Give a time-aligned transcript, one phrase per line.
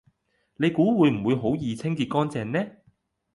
[0.55, 2.71] 你估會唔會好易清潔乾淨呢